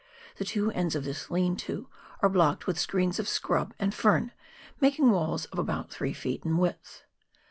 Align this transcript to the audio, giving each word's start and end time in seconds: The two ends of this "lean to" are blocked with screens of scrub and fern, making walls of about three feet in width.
The 0.37 0.45
two 0.45 0.71
ends 0.71 0.95
of 0.95 1.03
this 1.03 1.29
"lean 1.29 1.55
to" 1.57 1.87
are 2.23 2.29
blocked 2.29 2.65
with 2.65 2.79
screens 2.79 3.19
of 3.19 3.27
scrub 3.27 3.75
and 3.77 3.93
fern, 3.93 4.31
making 4.79 5.11
walls 5.11 5.45
of 5.51 5.59
about 5.59 5.91
three 5.91 6.11
feet 6.11 6.43
in 6.43 6.57
width. 6.57 7.03